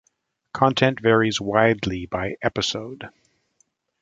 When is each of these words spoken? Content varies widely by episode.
Content 0.51 0.99
varies 0.99 1.39
widely 1.39 2.07
by 2.07 2.35
episode. 2.41 3.09